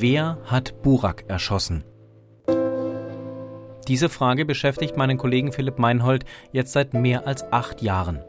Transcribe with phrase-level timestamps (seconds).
[0.00, 1.82] Wer hat Burak erschossen?
[3.88, 8.20] Diese Frage beschäftigt meinen Kollegen Philipp Meinhold jetzt seit mehr als acht Jahren.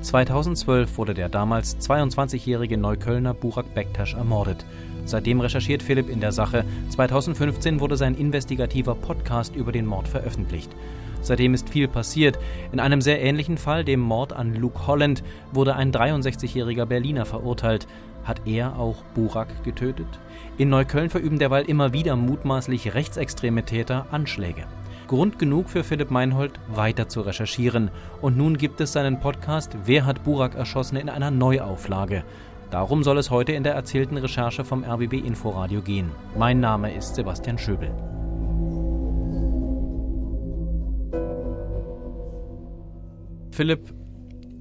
[0.00, 4.64] 2012 wurde der damals 22-jährige Neuköllner Burak Bektasch ermordet.
[5.04, 6.64] Seitdem recherchiert Philipp in der Sache.
[6.88, 10.70] 2015 wurde sein investigativer Podcast über den Mord veröffentlicht.
[11.26, 12.38] Seitdem ist viel passiert.
[12.72, 17.86] In einem sehr ähnlichen Fall, dem Mord an Luke Holland, wurde ein 63-jähriger Berliner verurteilt.
[18.24, 20.06] Hat er auch Burak getötet?
[20.58, 24.64] In Neukölln verüben derweil immer wieder mutmaßlich rechtsextreme Täter Anschläge.
[25.06, 27.90] Grund genug für Philipp Meinhold, weiter zu recherchieren.
[28.20, 32.24] Und nun gibt es seinen Podcast Wer hat Burak erschossen in einer Neuauflage.
[32.70, 36.10] Darum soll es heute in der erzählten Recherche vom RBB Inforadio gehen.
[36.36, 38.15] Mein Name ist Sebastian Schöbel.
[43.56, 43.94] Philipp,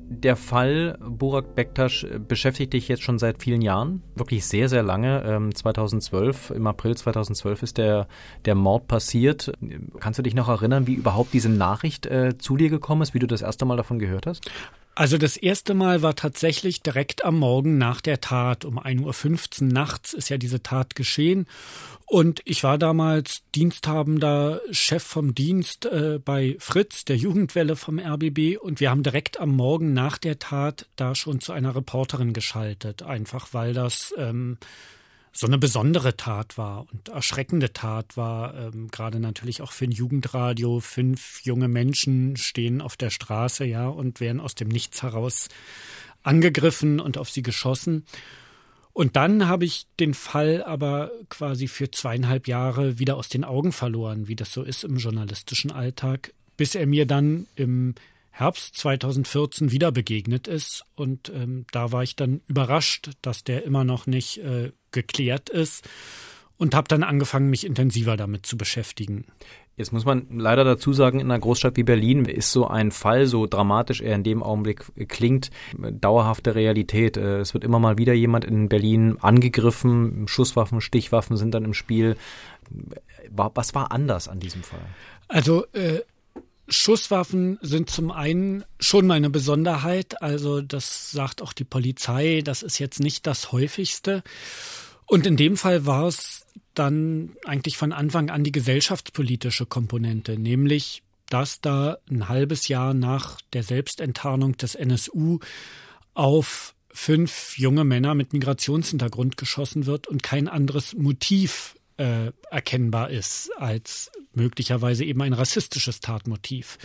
[0.08, 5.52] der Fall Burak Bektasch beschäftigt dich jetzt schon seit vielen Jahren, wirklich sehr, sehr lange.
[5.54, 8.08] 2012, ähm, im April 2012 ist der,
[8.46, 9.52] der Mord passiert.
[10.00, 13.20] Kannst du dich noch erinnern, wie überhaupt diese Nachricht äh, zu dir gekommen ist, wie
[13.20, 14.50] du das erste Mal davon gehört hast?
[14.98, 18.64] Also das erste Mal war tatsächlich direkt am Morgen nach der Tat.
[18.64, 21.48] Um 1.15 Uhr nachts ist ja diese Tat geschehen.
[22.06, 28.58] Und ich war damals diensthabender Chef vom Dienst äh, bei Fritz, der Jugendwelle vom RBB.
[28.58, 33.04] Und wir haben direkt am Morgen nach der Tat da schon zu einer Reporterin geschaltet.
[33.04, 34.58] Einfach weil das ähm,
[35.38, 39.92] so eine besondere Tat war und erschreckende Tat war, ähm, gerade natürlich auch für ein
[39.92, 40.80] Jugendradio.
[40.80, 45.50] Fünf junge Menschen stehen auf der Straße, ja, und werden aus dem Nichts heraus
[46.24, 48.06] angegriffen und auf sie geschossen.
[48.94, 53.74] Und dann habe ich den Fall aber quasi für zweieinhalb Jahre wieder aus den Augen
[53.74, 57.94] verloren, wie das so ist im journalistischen Alltag, bis er mir dann im
[58.38, 60.84] Herbst 2014 wieder begegnet ist.
[60.94, 65.88] Und ähm, da war ich dann überrascht, dass der immer noch nicht äh, geklärt ist
[66.58, 69.26] und habe dann angefangen, mich intensiver damit zu beschäftigen.
[69.78, 73.26] Jetzt muss man leider dazu sagen, in einer Großstadt wie Berlin ist so ein Fall,
[73.26, 77.16] so dramatisch er in dem Augenblick klingt, dauerhafte Realität.
[77.16, 81.74] Äh, es wird immer mal wieder jemand in Berlin angegriffen, Schusswaffen, Stichwaffen sind dann im
[81.74, 82.18] Spiel.
[83.30, 84.86] Was war anders an diesem Fall?
[85.30, 86.02] Also äh,
[86.68, 92.64] Schusswaffen sind zum einen schon mal eine Besonderheit, also das sagt auch die Polizei, das
[92.64, 94.24] ist jetzt nicht das häufigste.
[95.06, 101.04] Und in dem Fall war es dann eigentlich von Anfang an die gesellschaftspolitische Komponente, nämlich
[101.30, 105.40] dass da ein halbes Jahr nach der Selbstenttarnung des NSU
[106.14, 113.52] auf fünf junge Männer mit Migrationshintergrund geschossen wird und kein anderes Motiv äh, erkennbar ist
[113.58, 116.78] als möglicherweise eben ein rassistisches Tatmotiv.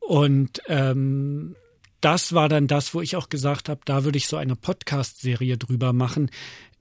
[0.00, 1.56] Und ähm,
[2.00, 5.58] das war dann das, wo ich auch gesagt habe, da würde ich so eine Podcast-Serie
[5.58, 6.30] drüber machen.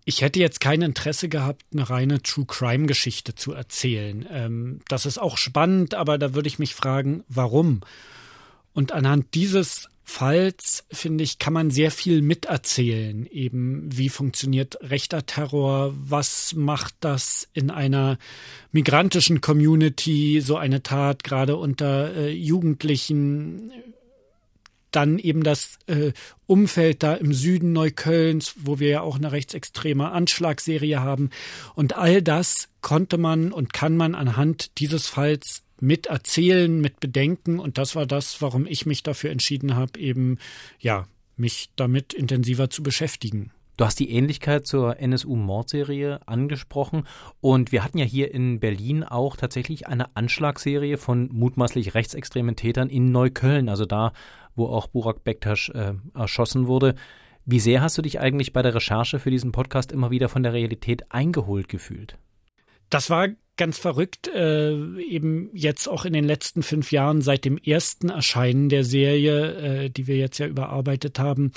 [0.06, 4.28] Ich hätte jetzt kein Interesse gehabt, eine reine True Crime-Geschichte zu erzählen.
[4.30, 7.82] Ähm, das ist auch spannend, aber da würde ich mich fragen, warum?
[8.74, 13.26] Und anhand dieses Falls, finde ich, kann man sehr viel miterzählen.
[13.26, 15.96] Eben, wie funktioniert rechter Terror?
[15.98, 18.20] Was macht das in einer
[18.72, 23.72] migrantischen Community, so eine Tat, gerade unter äh, Jugendlichen?
[24.92, 26.14] Dann eben das äh,
[26.46, 31.32] Umfeld da im Süden Neuköllns, wo wir ja auch eine rechtsextreme Anschlagsserie haben.
[31.74, 37.60] Und all das konnte man und kann man anhand dieses Falls mit erzählen, mit bedenken.
[37.60, 40.38] Und das war das, warum ich mich dafür entschieden habe, eben,
[40.80, 43.52] ja, mich damit intensiver zu beschäftigen.
[43.78, 47.04] Du hast die Ähnlichkeit zur NSU-Mordserie angesprochen
[47.42, 52.90] und wir hatten ja hier in Berlin auch tatsächlich eine Anschlagsserie von mutmaßlich rechtsextremen Tätern
[52.90, 54.14] in Neukölln, also da,
[54.56, 56.96] wo auch Burak Bektasch äh, erschossen wurde.
[57.46, 60.42] Wie sehr hast du dich eigentlich bei der Recherche für diesen Podcast immer wieder von
[60.42, 62.18] der Realität eingeholt gefühlt?
[62.90, 63.28] Das war
[63.58, 68.70] ganz verrückt, äh, eben jetzt auch in den letzten fünf Jahren seit dem ersten Erscheinen
[68.70, 71.52] der Serie, äh, die wir jetzt ja überarbeitet haben,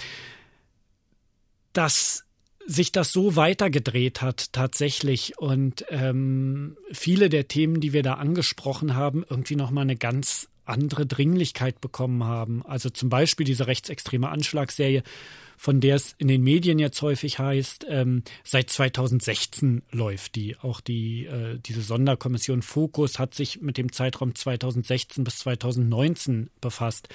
[1.73, 2.25] dass
[2.67, 8.95] sich das so weitergedreht hat tatsächlich und ähm, viele der Themen, die wir da angesprochen
[8.95, 12.65] haben, irgendwie noch mal eine ganz andere Dringlichkeit bekommen haben.
[12.65, 15.03] Also zum Beispiel diese rechtsextreme Anschlagsserie
[15.59, 20.56] von der es in den Medien jetzt häufig heißt, ähm, seit 2016 läuft die.
[20.56, 27.09] Auch die, äh, diese Sonderkommission Fokus hat sich mit dem Zeitraum 2016 bis 2019 befasst.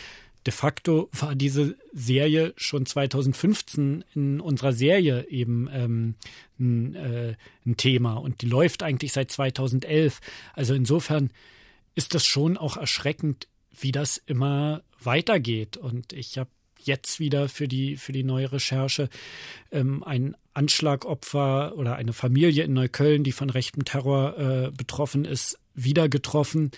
[0.46, 6.16] De facto war diese Serie schon 2015 in unserer Serie eben ähm,
[6.60, 7.36] ein, äh,
[7.66, 10.20] ein Thema und die läuft eigentlich seit 2011.
[10.54, 11.30] Also insofern
[11.96, 15.78] ist das schon auch erschreckend, wie das immer weitergeht.
[15.78, 16.50] Und ich habe
[16.80, 19.10] jetzt wieder für die, für die neue Recherche
[19.72, 25.60] ähm, ein Anschlagopfer oder eine Familie in Neukölln, die von rechtem Terror äh, betroffen ist,
[25.74, 26.72] wieder getroffen.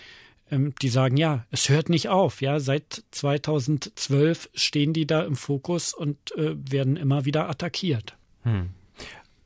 [0.50, 2.40] Ähm, die sagen, ja, es hört nicht auf.
[2.40, 8.16] Ja, seit 2012 stehen die da im Fokus und äh, werden immer wieder attackiert.
[8.42, 8.70] Hm.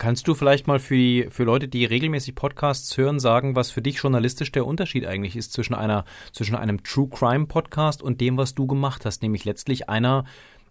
[0.00, 3.99] Kannst du vielleicht mal für, für Leute, die regelmäßig Podcasts hören, sagen, was für dich
[3.99, 8.55] journalistisch der Unterschied eigentlich ist zwischen einer, zwischen einem True Crime Podcast und dem, was
[8.55, 10.25] du gemacht hast, nämlich letztlich einer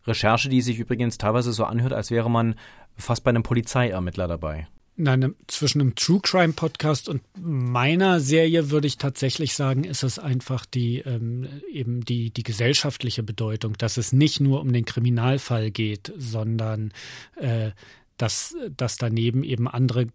[0.08, 2.56] Recherche, die sich übrigens teilweise so anhört, als wäre man
[2.98, 4.68] fast bei einem Polizeiermittler dabei.
[4.96, 10.18] Nein, zwischen einem True Crime Podcast und meiner Serie würde ich tatsächlich sagen, ist es
[10.18, 15.70] einfach die ähm, eben die die gesellschaftliche Bedeutung, dass es nicht nur um den Kriminalfall
[15.70, 16.92] geht, sondern
[17.36, 17.72] äh,
[18.20, 20.08] dass, dass daneben eben andere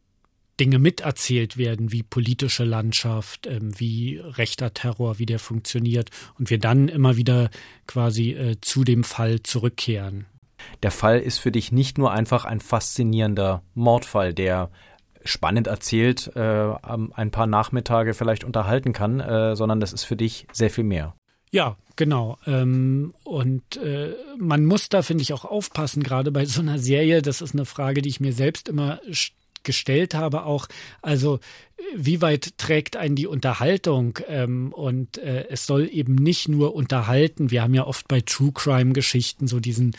[0.60, 6.58] Dinge miterzählt werden, wie politische Landschaft, ähm, wie rechter Terror, wie der funktioniert und wir
[6.58, 7.50] dann immer wieder
[7.86, 10.26] quasi äh, zu dem Fall zurückkehren.
[10.82, 14.70] Der Fall ist für dich nicht nur einfach ein faszinierender Mordfall, der
[15.24, 20.46] spannend erzählt äh, ein paar Nachmittage vielleicht unterhalten kann, äh, sondern das ist für dich
[20.52, 21.14] sehr viel mehr.
[21.54, 22.36] Ja, genau.
[22.48, 27.22] Ähm, und äh, man muss da, finde ich, auch aufpassen, gerade bei so einer Serie.
[27.22, 29.00] Das ist eine Frage, die ich mir selbst immer
[29.62, 30.66] gestellt habe, auch,
[31.00, 31.38] also
[31.94, 34.18] wie weit trägt einen die Unterhaltung?
[34.26, 37.52] Ähm, und äh, es soll eben nicht nur unterhalten.
[37.52, 39.96] Wir haben ja oft bei True Crime-Geschichten so diesen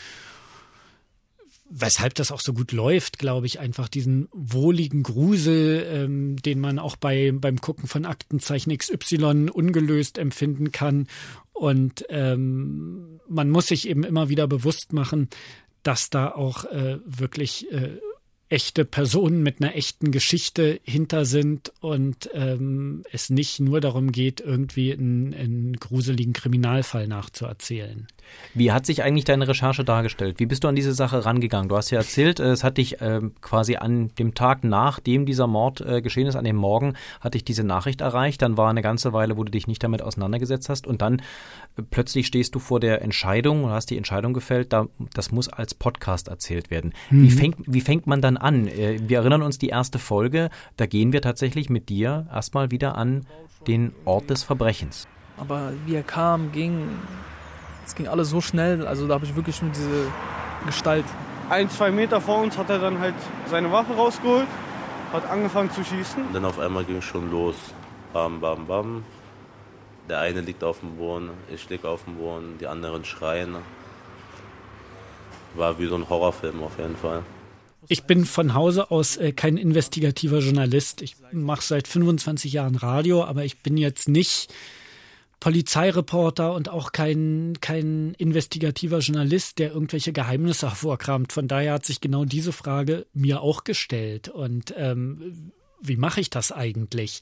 [1.68, 6.78] weshalb das auch so gut läuft, glaube ich, einfach diesen wohligen Grusel, ähm, den man
[6.78, 11.08] auch bei, beim Gucken von Aktenzeichen XY ungelöst empfinden kann.
[11.52, 15.28] Und ähm, man muss sich eben immer wieder bewusst machen,
[15.82, 17.98] dass da auch äh, wirklich äh,
[18.48, 24.40] echte Personen mit einer echten Geschichte hinter sind und ähm, es nicht nur darum geht,
[24.40, 28.06] irgendwie einen, einen gruseligen Kriminalfall nachzuerzählen.
[28.54, 30.38] Wie hat sich eigentlich deine Recherche dargestellt?
[30.38, 31.68] Wie bist du an diese Sache rangegangen?
[31.68, 35.80] Du hast ja erzählt, es hat dich äh, quasi an dem Tag, nachdem dieser Mord
[35.80, 38.42] äh, geschehen ist, an dem Morgen, hat dich diese Nachricht erreicht.
[38.42, 40.86] Dann war eine ganze Weile, wo du dich nicht damit auseinandergesetzt hast.
[40.86, 41.20] Und dann
[41.76, 45.48] äh, plötzlich stehst du vor der Entscheidung und hast die Entscheidung gefällt, da, das muss
[45.48, 46.94] als Podcast erzählt werden.
[47.10, 47.22] Mhm.
[47.22, 48.66] Wie, fängt, wie fängt man dann an?
[48.66, 52.96] Äh, wir erinnern uns die erste Folge, da gehen wir tatsächlich mit dir erstmal wieder
[52.96, 53.26] an
[53.66, 55.08] den Ort des Verbrechens.
[55.38, 56.88] Aber wie er kam, ging,
[57.84, 60.06] es ging alles so schnell, also da habe ich wirklich nur diese
[60.64, 61.04] Gestalt.
[61.50, 63.14] Ein, zwei Meter vor uns hat er dann halt
[63.48, 64.46] seine Waffe rausgeholt,
[65.12, 66.26] hat angefangen zu schießen.
[66.26, 67.56] Und dann auf einmal ging es schon los.
[68.12, 69.04] Bam, bam, bam.
[70.08, 73.56] Der eine liegt auf dem Boden, ich liege auf dem Boden, die anderen schreien.
[75.54, 77.22] War wie so ein Horrorfilm auf jeden Fall.
[77.88, 81.02] Ich bin von Hause aus äh, kein investigativer Journalist.
[81.02, 84.52] Ich mache seit 25 Jahren Radio, aber ich bin jetzt nicht
[85.38, 91.32] Polizeireporter und auch kein, kein investigativer Journalist, der irgendwelche Geheimnisse hervorkramt.
[91.32, 94.28] Von daher hat sich genau diese Frage mir auch gestellt.
[94.28, 97.20] Und ähm, wie mache ich das eigentlich?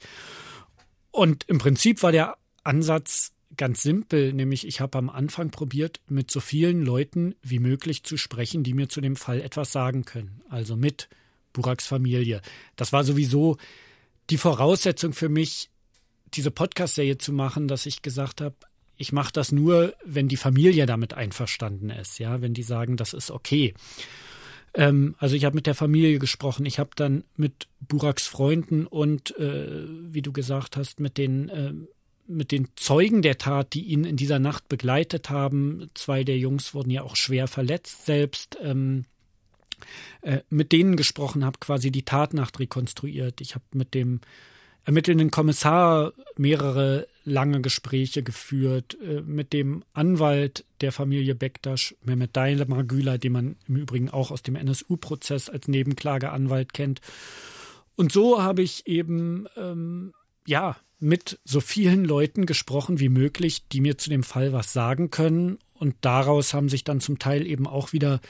[1.10, 6.30] Und im Prinzip war der Ansatz ganz simpel, nämlich ich habe am Anfang probiert, mit
[6.30, 10.40] so vielen Leuten wie möglich zu sprechen, die mir zu dem Fall etwas sagen können.
[10.48, 11.08] Also mit
[11.52, 12.42] Buraks Familie.
[12.76, 13.56] Das war sowieso
[14.30, 15.70] die Voraussetzung für mich,
[16.34, 18.56] diese Podcast-Serie zu machen, dass ich gesagt habe,
[18.96, 23.12] ich mache das nur, wenn die Familie damit einverstanden ist, ja, wenn die sagen, das
[23.12, 23.74] ist okay.
[24.74, 29.36] Ähm, also ich habe mit der Familie gesprochen, ich habe dann mit Buraks Freunden und,
[29.38, 31.72] äh, wie du gesagt hast, mit den äh,
[32.26, 35.90] mit den Zeugen der Tat, die ihn in dieser Nacht begleitet haben.
[35.94, 38.58] Zwei der Jungs wurden ja auch schwer verletzt selbst.
[38.62, 39.04] Ähm,
[40.22, 43.40] äh, mit denen gesprochen habe, quasi die Tatnacht rekonstruiert.
[43.40, 44.20] Ich habe mit dem
[44.84, 53.18] ermittelnden Kommissar mehrere lange Gespräche geführt, äh, mit dem Anwalt der Familie Bektasch, Mehmet Daimagüler,
[53.18, 57.00] den man im Übrigen auch aus dem NSU-Prozess als Nebenklageanwalt kennt.
[57.96, 60.12] Und so habe ich eben, ähm,
[60.46, 65.10] ja, mit so vielen Leuten gesprochen wie möglich, die mir zu dem Fall was sagen
[65.10, 65.58] können.
[65.74, 68.20] Und daraus haben sich dann zum Teil eben auch wieder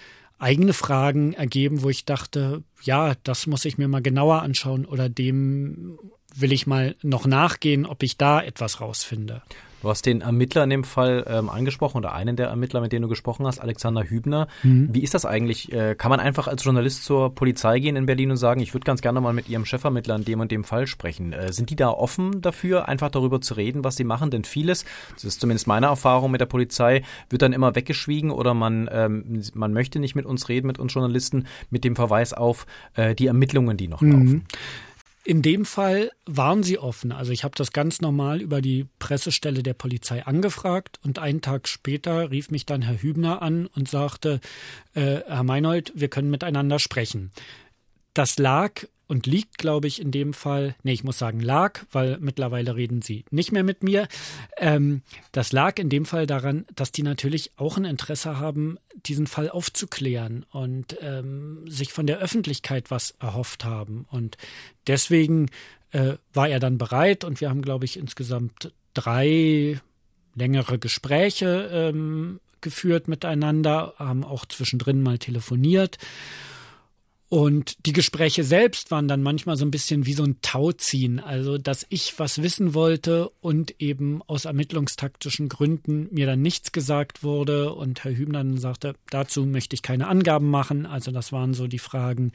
[0.41, 5.09] eigene Fragen ergeben, wo ich dachte, ja, das muss ich mir mal genauer anschauen oder
[5.09, 5.99] dem
[6.35, 9.43] will ich mal noch nachgehen, ob ich da etwas rausfinde.
[9.85, 13.03] Du hast den Ermittler in dem Fall ähm, angesprochen oder einen der Ermittler, mit denen
[13.03, 14.49] du gesprochen hast, Alexander Hübner.
[14.63, 14.89] Mhm.
[14.91, 15.71] Wie ist das eigentlich?
[15.75, 18.87] Äh, kann man einfach als Journalist zur Polizei gehen in Berlin und sagen, ich würde
[18.87, 21.35] ganz gerne mal mit ihrem Chefermittler in dem und dem Fall sprechen?
[21.35, 24.31] Äh, sind die da offen dafür, einfach darüber zu reden, was sie machen?
[24.31, 24.87] Denn vieles,
[25.17, 29.43] das ist zumindest meine Erfahrung mit der Polizei, wird dann immer weggeschwiegen oder man, ähm,
[29.53, 32.65] man möchte nicht mit uns reden, mit uns Journalisten, mit dem Verweis auf
[32.95, 34.45] äh, die Ermittlungen, die noch mhm.
[35.27, 37.11] In dem Fall waren sie offen.
[37.11, 41.67] Also ich habe das ganz normal über die Pressestelle der Polizei angefragt und einen Tag
[41.67, 44.41] später rief mich dann Herr Hübner an und sagte,
[44.93, 47.33] äh, Herr Meinold, wir können miteinander sprechen.
[48.13, 52.19] Das lag und liegt, glaube ich, in dem Fall, nee, ich muss sagen lag, weil
[52.21, 54.09] mittlerweile reden sie nicht mehr mit mir.
[54.57, 59.27] Ähm, das lag in dem Fall daran, dass die natürlich auch ein Interesse haben, diesen
[59.27, 64.07] Fall aufzuklären und ähm, sich von der Öffentlichkeit was erhofft haben.
[64.11, 64.37] Und
[64.87, 65.51] deswegen
[65.93, 69.81] äh, war er dann bereit und wir haben, glaube ich, insgesamt drei
[70.35, 75.99] längere Gespräche ähm, geführt miteinander, haben auch zwischendrin mal telefoniert.
[77.35, 81.59] Und die Gespräche selbst waren dann manchmal so ein bisschen wie so ein Tauziehen, also
[81.59, 87.73] dass ich was wissen wollte und eben aus ermittlungstaktischen Gründen mir dann nichts gesagt wurde
[87.73, 90.87] und Herr Hübner dann sagte, dazu möchte ich keine Angaben machen.
[90.87, 92.31] Also das waren so die Fragen,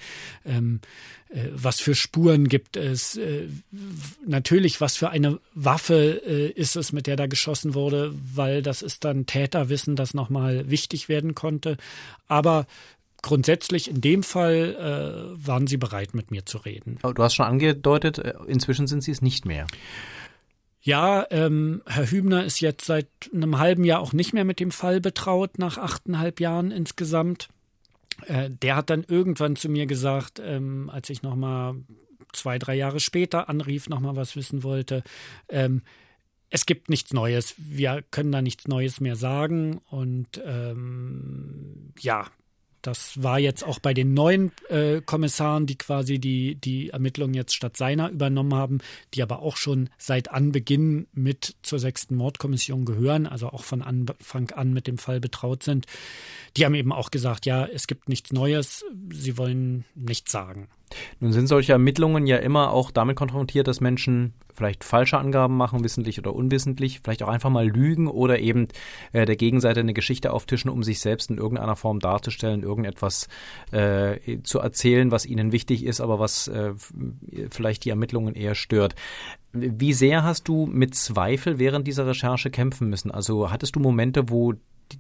[0.46, 0.82] ähm,
[1.30, 3.48] äh, was für Spuren gibt es, äh,
[4.28, 8.82] natürlich, was für eine Waffe äh, ist es, mit der da geschossen wurde, weil das
[8.82, 11.78] ist dann Täterwissen, das nochmal wichtig werden konnte.
[12.28, 12.68] Aber
[13.22, 16.98] grundsätzlich in dem Fall äh, waren sie bereit, mit mir zu reden.
[17.02, 19.68] Aber du hast schon angedeutet, äh, inzwischen sind sie es nicht mehr.
[20.82, 24.72] Ja, ähm, Herr Hübner ist jetzt seit einem halben Jahr auch nicht mehr mit dem
[24.72, 27.50] Fall betraut, nach achteinhalb Jahren insgesamt.
[28.26, 31.76] Äh, der hat dann irgendwann zu mir gesagt, ähm, als ich nochmal
[32.32, 35.04] zwei, drei Jahre später anrief, nochmal was wissen wollte,
[35.50, 35.82] ähm,
[36.50, 37.54] es gibt nichts Neues.
[37.58, 39.80] Wir können da nichts Neues mehr sagen.
[39.90, 42.26] Und ähm, ja,
[42.82, 47.56] das war jetzt auch bei den neuen äh, Kommissaren, die quasi die, die Ermittlungen jetzt
[47.56, 48.80] statt seiner übernommen haben,
[49.14, 54.52] die aber auch schon seit Anbeginn mit zur sechsten Mordkommission gehören, also auch von Anfang
[54.52, 55.86] an mit dem Fall betraut sind.
[56.58, 60.70] Die haben eben auch gesagt, ja, es gibt nichts Neues, sie wollen nichts sagen.
[61.20, 65.86] Nun sind solche Ermittlungen ja immer auch damit konfrontiert, dass Menschen vielleicht falsche Angaben machen,
[65.86, 68.68] wissentlich oder unwissentlich, vielleicht auch einfach mal lügen oder eben
[69.14, 73.30] äh, der Gegenseite eine Geschichte auftischen, um sich selbst in irgendeiner Form darzustellen, irgendetwas
[73.72, 76.74] äh, zu erzählen, was ihnen wichtig ist, aber was äh,
[77.50, 78.96] vielleicht die Ermittlungen eher stört.
[79.54, 83.12] Wie sehr hast du mit Zweifel während dieser Recherche kämpfen müssen?
[83.12, 84.54] Also hattest du Momente, wo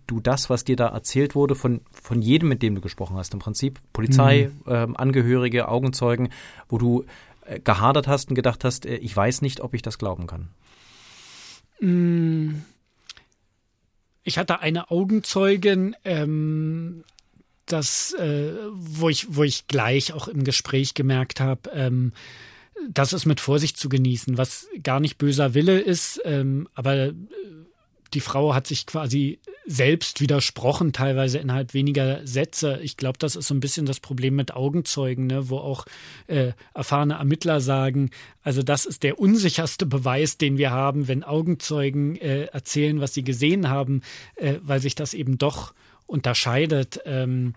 [0.07, 3.33] du das, was dir da erzählt wurde, von, von jedem, mit dem du gesprochen hast,
[3.33, 4.71] im Prinzip Polizei, mhm.
[4.71, 6.29] äh, Angehörige, Augenzeugen,
[6.67, 7.05] wo du
[7.45, 10.49] äh, gehadert hast und gedacht hast, äh, ich weiß nicht, ob ich das glauben kann?
[11.79, 12.61] Mm.
[14.23, 17.03] Ich hatte eine Augenzeugin, ähm,
[17.65, 22.13] das, äh, wo ich, wo ich gleich auch im Gespräch gemerkt habe, ähm,
[22.89, 27.13] das ist mit Vorsicht zu genießen, was gar nicht böser Wille ist, ähm, aber äh,
[28.13, 29.39] die Frau hat sich quasi
[29.71, 32.79] selbst widersprochen, teilweise innerhalb weniger Sätze.
[32.81, 35.85] Ich glaube, das ist so ein bisschen das Problem mit Augenzeugen, ne, wo auch
[36.25, 38.09] äh, erfahrene Ermittler sagen,
[38.41, 43.23] also das ist der unsicherste Beweis, den wir haben, wenn Augenzeugen äh, erzählen, was sie
[43.23, 44.01] gesehen haben,
[44.37, 45.75] äh, weil sich das eben doch
[46.07, 47.01] unterscheidet.
[47.05, 47.53] Ähm,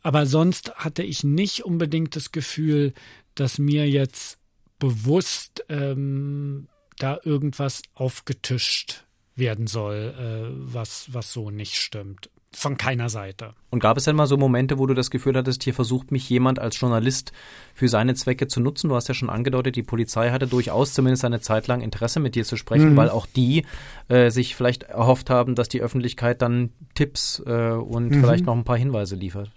[0.00, 2.94] aber sonst hatte ich nicht unbedingt das Gefühl,
[3.34, 4.38] dass mir jetzt
[4.78, 9.07] bewusst ähm, da irgendwas aufgetischt
[9.38, 12.30] werden soll, äh, was, was so nicht stimmt.
[12.50, 13.52] Von keiner Seite.
[13.68, 16.28] Und gab es denn mal so Momente, wo du das Gefühl hattest, hier versucht mich
[16.30, 17.32] jemand als Journalist
[17.74, 18.88] für seine Zwecke zu nutzen?
[18.88, 22.34] Du hast ja schon angedeutet, die Polizei hatte durchaus zumindest eine Zeit lang Interesse mit
[22.34, 22.96] dir zu sprechen, mhm.
[22.96, 23.66] weil auch die
[24.08, 28.20] äh, sich vielleicht erhofft haben, dass die Öffentlichkeit dann Tipps äh, und mhm.
[28.20, 29.50] vielleicht noch ein paar Hinweise liefert.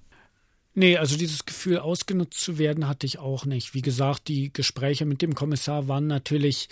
[0.73, 3.73] Nee, also dieses Gefühl, ausgenutzt zu werden, hatte ich auch nicht.
[3.73, 6.69] Wie gesagt, die Gespräche mit dem Kommissar waren natürlich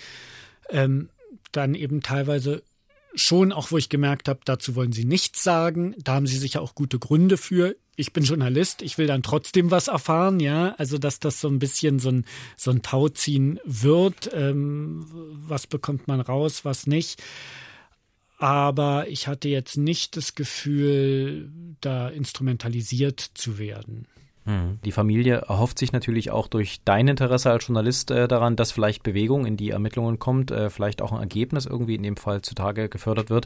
[0.70, 1.10] ähm,
[1.52, 2.64] dann eben teilweise
[3.16, 5.96] schon auch, wo ich gemerkt habe, dazu wollen sie nichts sagen.
[6.04, 7.76] Da haben sie sicher auch gute Gründe für.
[7.96, 10.74] Ich bin Journalist, ich will dann trotzdem was erfahren, ja.
[10.78, 12.26] Also, dass das so ein bisschen so ein,
[12.56, 14.30] so ein Tauziehen wird.
[14.34, 17.22] Ähm, was bekommt man raus, was nicht.
[18.38, 21.52] Aber ich hatte jetzt nicht das Gefühl,
[21.82, 24.08] da instrumentalisiert zu werden.
[24.50, 24.80] Hm.
[24.84, 29.04] Die Familie erhofft sich natürlich auch durch dein Interesse als Journalist äh, daran, dass vielleicht
[29.04, 32.90] Bewegung in die Ermittlungen kommt, äh, vielleicht auch ein Ergebnis irgendwie in dem Fall zutage
[32.90, 33.46] gefördert wird.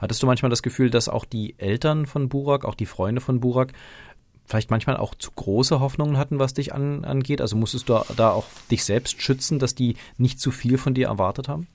[0.00, 3.38] Hattest du manchmal das Gefühl, dass auch die Eltern von Burak, auch die Freunde von
[3.38, 3.74] Burak,
[4.44, 7.40] vielleicht manchmal auch zu große Hoffnungen hatten, was dich an, angeht?
[7.40, 11.06] Also musstest du da auch dich selbst schützen, dass die nicht zu viel von dir
[11.06, 11.68] erwartet haben?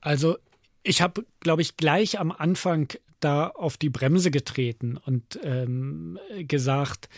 [0.00, 0.36] Also
[0.84, 2.86] ich habe, glaube ich, gleich am Anfang
[3.18, 7.08] da auf die Bremse getreten und ähm, gesagt,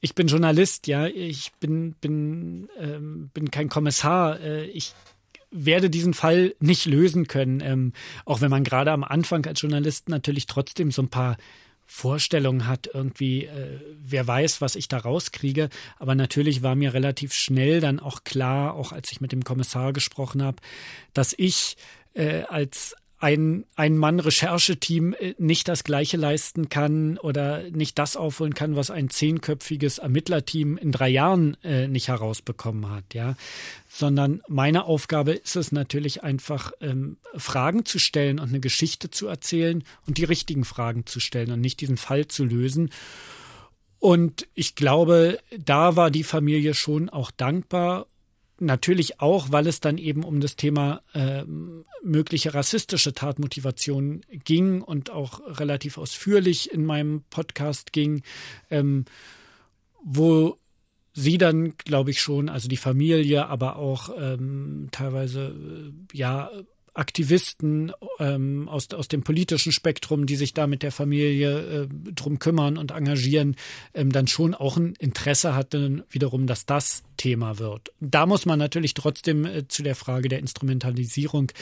[0.00, 4.40] ich bin Journalist, ja, ich bin, bin, ähm, bin kein Kommissar.
[4.40, 4.94] Äh, ich
[5.50, 7.92] werde diesen Fall nicht lösen können, ähm,
[8.24, 11.36] auch wenn man gerade am Anfang als Journalist natürlich trotzdem so ein paar
[11.90, 15.70] Vorstellung hat, irgendwie, äh, wer weiß, was ich da rauskriege.
[15.98, 19.94] Aber natürlich war mir relativ schnell dann auch klar, auch als ich mit dem Kommissar
[19.94, 20.58] gesprochen habe,
[21.14, 21.78] dass ich
[22.12, 28.76] äh, als ein Ein-Mann-Rechercheteam äh, nicht das Gleiche leisten kann oder nicht das aufholen kann,
[28.76, 33.36] was ein zehnköpfiges Ermittlerteam in drei Jahren äh, nicht herausbekommen hat, ja.
[33.88, 39.26] Sondern meine Aufgabe ist es natürlich einfach, ähm, Fragen zu stellen und eine Geschichte zu
[39.26, 42.90] erzählen und die richtigen Fragen zu stellen und nicht diesen Fall zu lösen.
[43.98, 48.06] Und ich glaube, da war die Familie schon auch dankbar
[48.60, 51.44] Natürlich auch, weil es dann eben um das Thema äh,
[52.02, 58.22] mögliche rassistische Tatmotivation ging und auch relativ ausführlich in meinem Podcast ging,
[58.68, 59.04] ähm,
[60.02, 60.58] wo
[61.12, 66.50] sie dann, glaube ich schon, also die Familie, aber auch ähm, teilweise äh, ja
[66.94, 72.38] Aktivisten ähm, aus, aus dem politischen Spektrum, die sich da mit der Familie äh, drum
[72.38, 73.56] kümmern und engagieren,
[73.94, 77.92] ähm, dann schon auch ein Interesse hatten, wiederum, dass das Thema wird.
[78.00, 81.52] Da muss man natürlich trotzdem äh, zu der Frage der Instrumentalisierung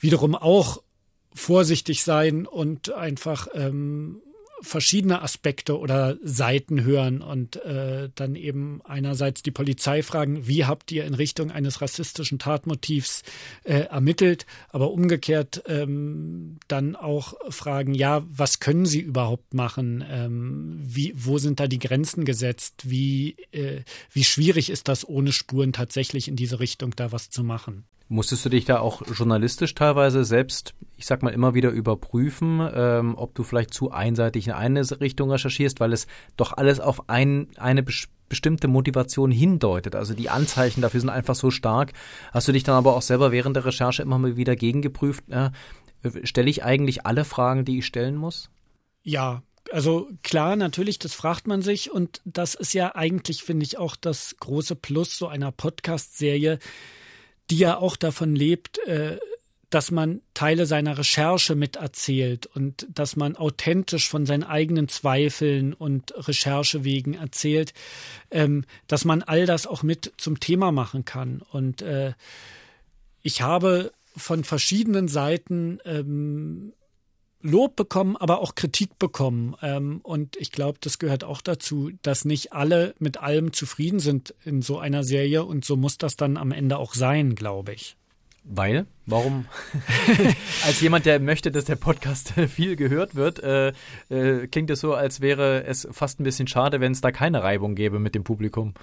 [0.00, 0.82] wiederum auch
[1.32, 4.22] vorsichtig sein und einfach ähm,
[4.64, 10.90] verschiedene Aspekte oder Seiten hören und äh, dann eben einerseits die Polizei fragen, wie habt
[10.90, 13.22] ihr in Richtung eines rassistischen Tatmotivs
[13.62, 20.04] äh, ermittelt, aber umgekehrt ähm, dann auch fragen, ja, was können sie überhaupt machen?
[20.08, 22.90] Ähm, wie, wo sind da die Grenzen gesetzt?
[22.90, 27.44] Wie, äh, wie schwierig ist das ohne Spuren tatsächlich in diese Richtung da was zu
[27.44, 27.84] machen?
[28.08, 33.14] Musstest du dich da auch journalistisch teilweise selbst, ich sag mal, immer wieder überprüfen, ähm,
[33.16, 37.48] ob du vielleicht zu einseitig in eine Richtung recherchierst, weil es doch alles auf ein,
[37.56, 37.84] eine
[38.28, 39.96] bestimmte Motivation hindeutet.
[39.96, 41.92] Also die Anzeichen dafür sind einfach so stark.
[42.32, 45.24] Hast du dich dann aber auch selber während der Recherche immer mal wieder gegengeprüft?
[45.30, 45.50] Äh,
[46.24, 48.50] Stelle ich eigentlich alle Fragen, die ich stellen muss?
[49.02, 53.78] Ja, also klar, natürlich, das fragt man sich und das ist ja eigentlich, finde ich,
[53.78, 56.58] auch das große Plus so einer Podcast-Serie
[57.50, 59.18] die ja auch davon lebt, äh,
[59.74, 66.14] dass man Teile seiner Recherche miterzählt und dass man authentisch von seinen eigenen Zweifeln und
[66.28, 67.74] Recherchewegen erzählt,
[68.30, 71.42] ähm, dass man all das auch mit zum Thema machen kann.
[71.50, 72.12] Und äh,
[73.22, 76.72] ich habe von verschiedenen Seiten ähm,
[77.42, 79.56] Lob bekommen, aber auch Kritik bekommen.
[79.60, 84.34] Ähm, und ich glaube, das gehört auch dazu, dass nicht alle mit allem zufrieden sind
[84.44, 85.44] in so einer Serie.
[85.44, 87.96] Und so muss das dann am Ende auch sein, glaube ich.
[88.44, 88.86] Weil?
[89.06, 89.46] Warum?
[90.66, 93.72] als jemand, der möchte, dass der Podcast viel gehört wird, äh,
[94.10, 97.42] äh, klingt es so, als wäre es fast ein bisschen schade, wenn es da keine
[97.42, 98.74] Reibung gäbe mit dem Publikum.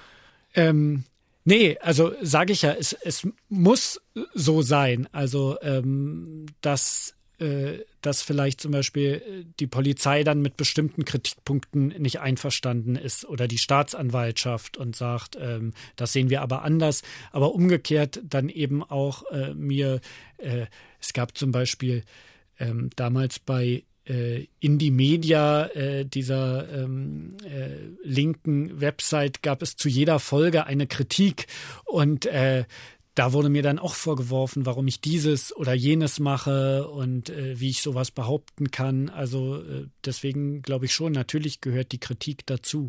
[0.56, 1.04] Ähm,
[1.46, 4.02] nee, also sage ich ja, es, es muss
[4.34, 5.08] so sein.
[5.12, 7.16] Also, ähm, dass
[8.02, 13.48] dass vielleicht zum Beispiel äh, die Polizei dann mit bestimmten Kritikpunkten nicht einverstanden ist oder
[13.48, 17.02] die Staatsanwaltschaft und sagt, ähm, das sehen wir aber anders.
[17.32, 20.02] Aber umgekehrt dann eben auch äh, mir,
[20.38, 20.66] äh,
[21.00, 22.04] es gab zum Beispiel
[22.60, 29.90] ähm, damals bei äh, Indie Media, äh, dieser ähm, äh, linken Website, gab es zu
[29.90, 31.48] jeder Folge eine Kritik
[31.86, 32.66] und äh,
[33.16, 37.70] da wurde mir dann auch vorgeworfen, warum ich dieses oder jenes mache und äh, wie
[37.70, 39.10] ich sowas behaupten kann.
[39.10, 42.88] Also äh, deswegen glaube ich schon, natürlich gehört die Kritik dazu.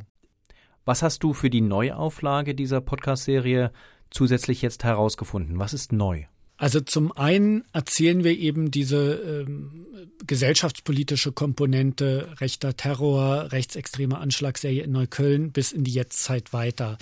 [0.84, 3.72] Was hast du für die Neuauflage dieser Podcast-Serie
[4.10, 5.58] zusätzlich jetzt herausgefunden?
[5.58, 6.24] Was ist neu?
[6.56, 9.86] Also zum einen erzählen wir eben diese ähm,
[10.24, 16.98] gesellschaftspolitische Komponente rechter Terror, rechtsextreme Anschlagsserie in Neukölln bis in die Jetztzeit weiter.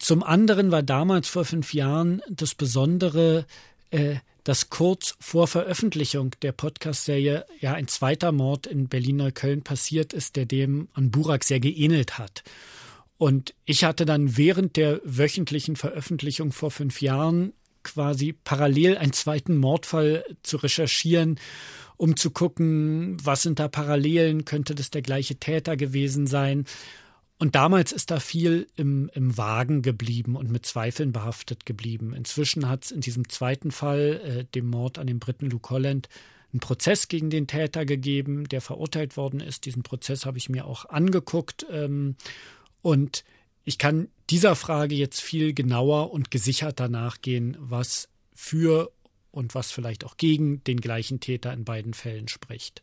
[0.00, 3.44] Zum anderen war damals vor fünf Jahren das Besondere,
[3.90, 10.36] äh, dass kurz vor Veröffentlichung der Podcast-Serie ja ein zweiter Mord in Berlin-Neukölln passiert ist,
[10.36, 12.42] der dem an Burak sehr geähnelt hat.
[13.18, 19.58] Und ich hatte dann während der wöchentlichen Veröffentlichung vor fünf Jahren quasi parallel einen zweiten
[19.58, 21.38] Mordfall zu recherchieren,
[21.98, 26.64] um zu gucken, was sind da Parallelen, könnte das der gleiche Täter gewesen sein.
[27.40, 32.12] Und damals ist da viel im, im Wagen geblieben und mit Zweifeln behaftet geblieben.
[32.12, 36.10] Inzwischen hat es in diesem zweiten Fall, äh, dem Mord an dem Briten Luke Holland,
[36.52, 39.64] einen Prozess gegen den Täter gegeben, der verurteilt worden ist.
[39.64, 41.64] Diesen Prozess habe ich mir auch angeguckt.
[41.70, 42.16] Ähm,
[42.82, 43.24] und
[43.64, 48.92] ich kann dieser Frage jetzt viel genauer und gesicherter nachgehen, was für
[49.30, 52.82] und was vielleicht auch gegen den gleichen Täter in beiden Fällen spricht.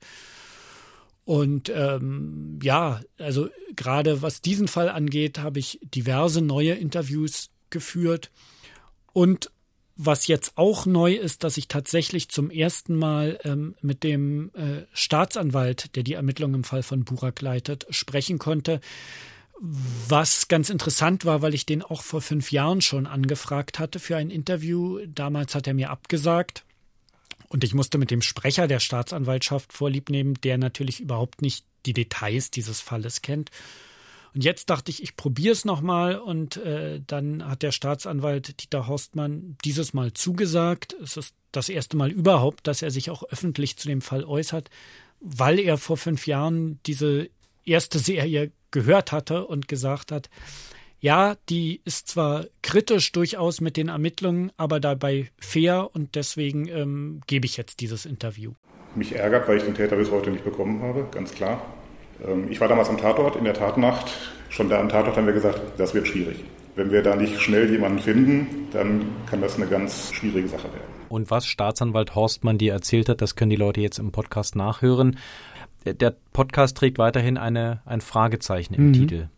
[1.28, 8.32] Und ähm, ja, also gerade was diesen Fall angeht, habe ich diverse neue Interviews geführt
[9.12, 9.52] und
[9.98, 14.86] was jetzt auch neu ist, dass ich tatsächlich zum ersten Mal ähm, mit dem äh,
[14.94, 18.80] Staatsanwalt, der die Ermittlungen im Fall von Burak leitet, sprechen konnte.
[19.60, 24.16] Was ganz interessant war, weil ich den auch vor fünf Jahren schon angefragt hatte für
[24.16, 25.00] ein Interview.
[25.08, 26.64] Damals hat er mir abgesagt.
[27.50, 31.94] Und ich musste mit dem Sprecher der Staatsanwaltschaft vorlieb nehmen, der natürlich überhaupt nicht die
[31.94, 33.52] Details dieses Falles kennt.
[34.34, 38.88] Und jetzt dachte ich, ich probiere es nochmal und äh, dann hat der Staatsanwalt Dieter
[38.88, 40.96] Horstmann dieses Mal zugesagt.
[41.02, 44.70] Es ist das erste Mal überhaupt, dass er sich auch öffentlich zu dem Fall äußert,
[45.22, 47.30] weil er vor fünf Jahren diese
[47.66, 50.30] erste Serie gehört hatte und gesagt hat,
[51.00, 57.22] ja, die ist zwar kritisch durchaus mit den Ermittlungen, aber dabei fair und deswegen ähm,
[57.28, 58.54] gebe ich jetzt dieses Interview.
[58.96, 61.62] Mich ärgert, weil ich den Täter bis heute nicht bekommen habe, ganz klar.
[62.26, 64.12] Ähm, ich war damals am Tatort in der Tatnacht.
[64.50, 66.44] Schon da am Tatort haben wir gesagt, das wird schwierig.
[66.76, 70.98] Wenn wir da nicht schnell jemanden finden, dann kann das eine ganz schwierige Sache werden.
[71.10, 75.18] Und was Staatsanwalt Horstmann dir erzählt hat, das können die Leute jetzt im Podcast nachhören.
[75.86, 78.94] Der Podcast trägt weiterhin eine, ein Fragezeichen im mhm.
[78.94, 79.30] Titel.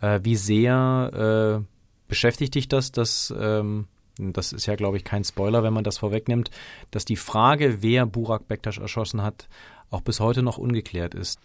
[0.00, 1.64] Äh, wie sehr äh,
[2.08, 3.86] beschäftigt dich das, dass ähm,
[4.18, 6.50] das ist ja, glaube ich, kein Spoiler, wenn man das vorwegnimmt,
[6.90, 9.48] dass die Frage, wer Burak Bektasch erschossen hat,
[9.90, 11.38] auch bis heute noch ungeklärt ist.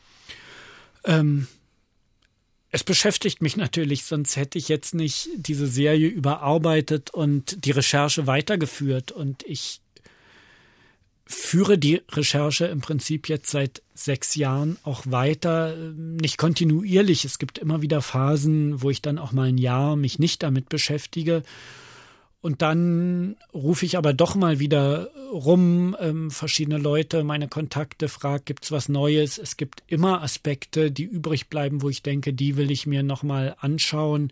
[1.05, 1.47] Ähm,
[2.71, 8.27] es beschäftigt mich natürlich, sonst hätte ich jetzt nicht diese Serie überarbeitet und die Recherche
[8.27, 9.13] weitergeführt.
[9.13, 9.79] Und ich
[11.27, 17.25] führe die Recherche im Prinzip jetzt seit sechs Jahren auch weiter, nicht kontinuierlich.
[17.25, 20.69] Es gibt immer wieder Phasen, wo ich dann auch mal ein Jahr mich nicht damit
[20.69, 21.41] beschäftige.
[22.41, 28.43] Und dann rufe ich aber doch mal wieder rum, ähm, verschiedene Leute, meine Kontakte, frage,
[28.45, 29.39] gibt's was Neues?
[29.39, 33.55] Es gibt immer Aspekte, die übrig bleiben, wo ich denke, die will ich mir nochmal
[33.59, 34.31] anschauen.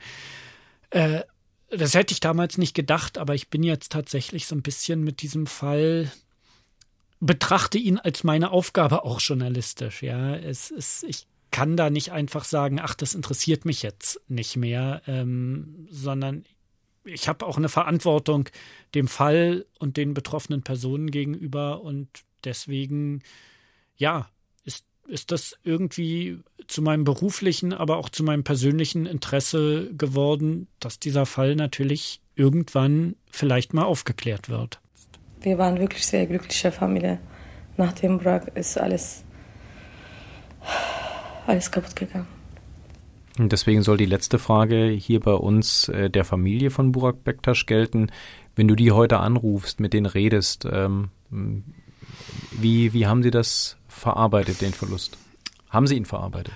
[0.92, 1.22] Äh,
[1.72, 5.24] das hätte ich damals nicht gedacht, aber ich bin jetzt tatsächlich so ein bisschen mit
[5.24, 6.12] diesem Fall
[7.26, 10.04] betrachte ihn als meine Aufgabe auch journalistisch.
[10.04, 14.58] Ja, es ist, ich kann da nicht einfach sagen, ach, das interessiert mich jetzt nicht
[14.58, 16.44] mehr, ähm, sondern
[17.06, 18.50] ich habe auch eine Verantwortung
[18.96, 22.08] dem Fall und den betroffenen Personen gegenüber und
[22.44, 23.22] deswegen,
[23.96, 24.30] ja,
[24.64, 31.00] ist, ist das irgendwie zu meinem beruflichen, aber auch zu meinem persönlichen Interesse geworden, dass
[31.00, 34.80] dieser Fall natürlich irgendwann vielleicht mal aufgeklärt wird.
[35.44, 37.20] Wir waren wirklich sehr glückliche Familie.
[37.78, 39.24] Nach dem Brag ist alles,
[41.46, 42.28] alles kaputt gegangen.
[43.38, 47.66] Und deswegen soll die letzte Frage hier bei uns äh, der Familie von Burak Bektasch
[47.66, 48.12] gelten.
[48.56, 51.10] Wenn du die heute anrufst, mit denen redest, ähm,
[52.52, 55.18] wie, wie haben sie das verarbeitet, den Verlust?
[55.70, 56.54] Haben sie ihn verarbeitet?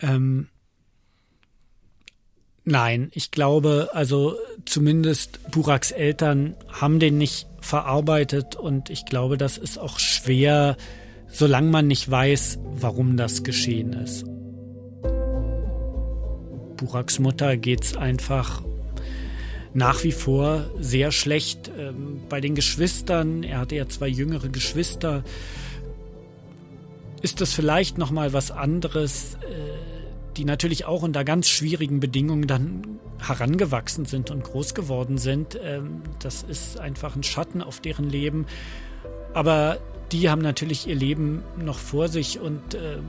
[0.00, 0.48] Ähm,
[2.68, 9.58] nein, ich glaube, also zumindest Buraks Eltern haben den nicht verarbeitet und ich glaube, das
[9.58, 10.76] ist auch schwer,
[11.28, 14.24] solange man nicht weiß, warum das geschehen ist.
[16.76, 18.62] Buraks Mutter geht es einfach
[19.74, 21.70] nach wie vor sehr schlecht.
[21.78, 25.24] Ähm, bei den Geschwistern, er hatte ja zwei jüngere Geschwister,
[27.20, 29.87] ist das vielleicht noch mal was anderes, äh,
[30.38, 35.58] die natürlich auch unter ganz schwierigen Bedingungen dann herangewachsen sind und groß geworden sind.
[35.62, 38.46] Ähm, das ist einfach ein Schatten auf deren Leben.
[39.34, 39.78] Aber
[40.12, 43.04] die haben natürlich ihr Leben noch vor sich und ähm,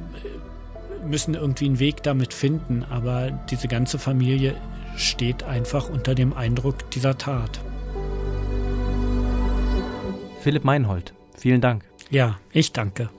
[1.08, 4.56] müssen irgendwie einen Weg damit finden, aber diese ganze Familie
[4.98, 7.62] steht einfach unter dem Eindruck dieser Tat.
[10.42, 11.86] Philipp Meinhold, vielen Dank.
[12.10, 13.10] Ja, ich danke.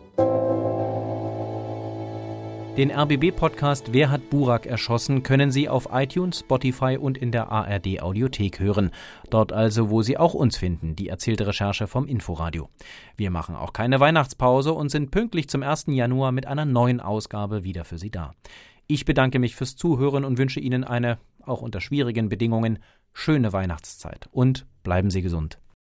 [2.76, 8.00] Den RBB-Podcast Wer hat Burak erschossen können Sie auf iTunes, Spotify und in der ARD
[8.00, 8.92] Audiothek hören.
[9.28, 12.70] Dort also, wo Sie auch uns finden, die erzählte Recherche vom Inforadio.
[13.16, 15.86] Wir machen auch keine Weihnachtspause und sind pünktlich zum 1.
[15.88, 18.34] Januar mit einer neuen Ausgabe wieder für Sie da.
[18.86, 22.78] Ich bedanke mich fürs Zuhören und wünsche Ihnen eine, auch unter schwierigen Bedingungen,
[23.12, 25.58] schöne Weihnachtszeit und bleiben Sie gesund.